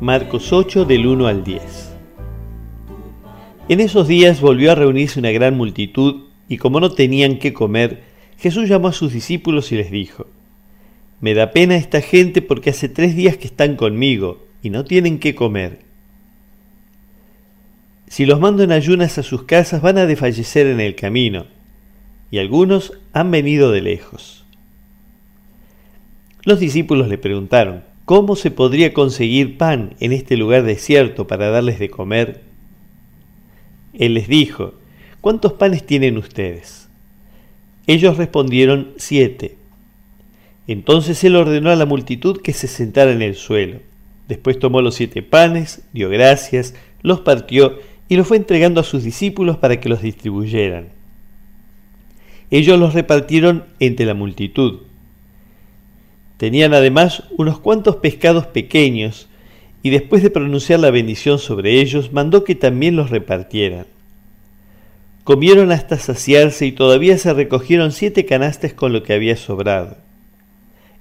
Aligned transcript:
Marcos 0.00 0.52
8 0.52 0.84
del 0.84 1.08
1 1.08 1.26
al 1.26 1.42
10. 1.42 1.60
En 3.68 3.80
esos 3.80 4.06
días 4.06 4.40
volvió 4.40 4.70
a 4.70 4.76
reunirse 4.76 5.18
una 5.18 5.32
gran 5.32 5.56
multitud 5.56 6.26
y 6.48 6.58
como 6.58 6.78
no 6.78 6.92
tenían 6.92 7.40
qué 7.40 7.52
comer, 7.52 8.04
Jesús 8.38 8.68
llamó 8.68 8.86
a 8.86 8.92
sus 8.92 9.12
discípulos 9.12 9.72
y 9.72 9.74
les 9.74 9.90
dijo, 9.90 10.28
Me 11.20 11.34
da 11.34 11.50
pena 11.50 11.74
esta 11.74 12.00
gente 12.00 12.42
porque 12.42 12.70
hace 12.70 12.88
tres 12.88 13.16
días 13.16 13.38
que 13.38 13.48
están 13.48 13.74
conmigo 13.74 14.46
y 14.62 14.70
no 14.70 14.84
tienen 14.84 15.18
qué 15.18 15.34
comer. 15.34 15.80
Si 18.06 18.24
los 18.24 18.38
mando 18.38 18.62
en 18.62 18.70
ayunas 18.70 19.18
a 19.18 19.24
sus 19.24 19.42
casas 19.42 19.82
van 19.82 19.98
a 19.98 20.06
desfallecer 20.06 20.68
en 20.68 20.78
el 20.78 20.94
camino, 20.94 21.46
y 22.30 22.38
algunos 22.38 22.92
han 23.12 23.32
venido 23.32 23.72
de 23.72 23.82
lejos. 23.82 24.44
Los 26.44 26.60
discípulos 26.60 27.08
le 27.08 27.18
preguntaron, 27.18 27.87
¿cómo 28.08 28.36
se 28.36 28.50
podría 28.50 28.94
conseguir 28.94 29.58
pan 29.58 29.94
en 30.00 30.14
este 30.14 30.38
lugar 30.38 30.62
desierto 30.62 31.26
para 31.26 31.50
darles 31.50 31.78
de 31.78 31.90
comer? 31.90 32.40
Él 33.92 34.14
les 34.14 34.28
dijo, 34.28 34.72
¿cuántos 35.20 35.52
panes 35.52 35.84
tienen 35.84 36.16
ustedes? 36.16 36.88
Ellos 37.86 38.16
respondieron, 38.16 38.94
siete. 38.96 39.58
Entonces 40.66 41.22
él 41.22 41.36
ordenó 41.36 41.68
a 41.68 41.76
la 41.76 41.84
multitud 41.84 42.40
que 42.40 42.54
se 42.54 42.66
sentara 42.66 43.12
en 43.12 43.20
el 43.20 43.34
suelo. 43.34 43.80
Después 44.26 44.58
tomó 44.58 44.80
los 44.80 44.94
siete 44.94 45.22
panes, 45.22 45.82
dio 45.92 46.08
gracias, 46.08 46.74
los 47.02 47.20
partió 47.20 47.78
y 48.08 48.16
los 48.16 48.26
fue 48.26 48.38
entregando 48.38 48.80
a 48.80 48.84
sus 48.84 49.04
discípulos 49.04 49.58
para 49.58 49.80
que 49.80 49.90
los 49.90 50.00
distribuyeran. 50.00 50.88
Ellos 52.50 52.80
los 52.80 52.94
repartieron 52.94 53.66
entre 53.80 54.06
la 54.06 54.14
multitud. 54.14 54.87
Tenían 56.38 56.72
además 56.72 57.24
unos 57.36 57.58
cuantos 57.58 57.96
pescados 57.96 58.46
pequeños, 58.46 59.28
y 59.82 59.90
después 59.90 60.22
de 60.22 60.30
pronunciar 60.30 60.80
la 60.80 60.90
bendición 60.90 61.38
sobre 61.38 61.80
ellos, 61.80 62.12
mandó 62.12 62.44
que 62.44 62.54
también 62.54 62.96
los 62.96 63.10
repartieran. 63.10 63.86
Comieron 65.24 65.72
hasta 65.72 65.98
saciarse 65.98 66.64
y 66.64 66.72
todavía 66.72 67.18
se 67.18 67.34
recogieron 67.34 67.92
siete 67.92 68.24
canastas 68.24 68.72
con 68.72 68.92
lo 68.92 69.02
que 69.02 69.12
había 69.12 69.36
sobrado. 69.36 69.98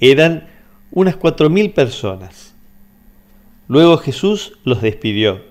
Eran 0.00 0.48
unas 0.90 1.16
cuatro 1.16 1.50
mil 1.50 1.70
personas. 1.70 2.54
Luego 3.68 3.98
Jesús 3.98 4.58
los 4.64 4.82
despidió. 4.82 5.42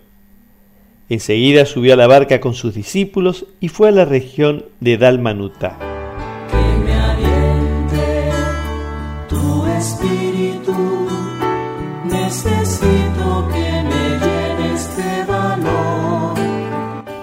Enseguida 1.08 1.66
subió 1.66 1.94
a 1.94 1.98
la 1.98 2.08
barca 2.08 2.42
con 2.42 2.56
sus 2.56 2.74
discípulos 2.74 3.46
y 3.60 3.70
fue 3.70 3.90
a 3.90 3.92
la 3.92 4.06
región 4.06 4.66
de 4.82 4.98
Dalmanuta. 4.98 5.87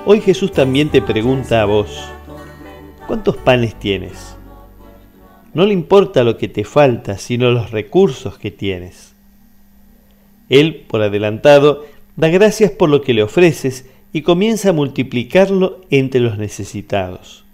Hoy 0.07 0.21
Jesús 0.21 0.53
también 0.53 0.91
te 0.91 1.01
pregunta 1.01 1.63
a 1.63 1.65
vos, 1.65 2.09
¿cuántos 3.07 3.37
panes 3.39 3.75
tienes? 3.79 4.37
No 5.55 5.65
le 5.67 5.73
importa 5.73 6.25
lo 6.25 6.37
que 6.37 6.47
te 6.47 6.65
falta, 6.65 7.17
sino 7.17 7.51
los 7.51 7.71
recursos 7.71 8.39
que 8.39 8.51
tienes. 8.51 9.15
Él, 10.49 10.85
por 10.89 11.01
adelantado, 11.01 11.85
da 12.17 12.29
gracias 12.29 12.71
por 12.71 12.91
lo 12.91 13.03
que 13.03 13.15
le 13.15 13.23
ofreces 13.23 13.87
y 14.13 14.23
comienza 14.23 14.71
a 14.71 14.73
multiplicarlo 14.75 15.81
entre 15.91 16.21
los 16.21 16.39
necesitados. 16.39 17.45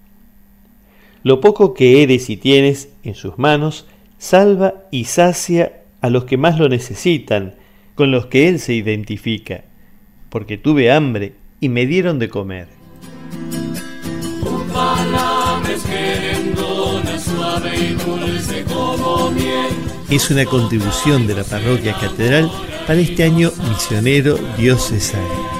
Lo 1.23 1.41
poco 1.41 1.73
que 1.73 2.03
eres 2.03 2.31
y 2.31 2.37
tienes 2.37 2.91
en 3.05 3.15
sus 3.15 3.39
manos, 3.39 3.87
salva 4.21 4.85
y 4.91 5.07
sacia 5.07 5.81
a 6.03 6.11
los 6.11 6.25
que 6.25 6.37
más 6.37 6.59
lo 6.59 6.69
necesitan, 6.69 7.55
con 7.95 8.11
los 8.11 8.27
que 8.27 8.49
Él 8.49 8.61
se 8.61 8.75
identifica, 8.75 9.65
porque 10.29 10.59
tuve 10.59 10.93
hambre 10.93 11.33
y 11.59 11.71
me 11.71 11.87
dieron 11.87 12.19
de 12.19 12.29
comer. 12.29 12.69
Es 20.11 20.31
una 20.31 20.45
contribución 20.45 21.27
de 21.27 21.35
la 21.35 21.45
parroquia 21.45 21.95
catedral 21.99 22.51
para 22.87 23.01
este 23.01 23.25
año 23.25 23.51
misionero 23.69 24.37
diocesano. 24.59 25.60